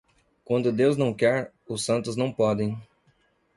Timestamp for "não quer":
0.97-1.53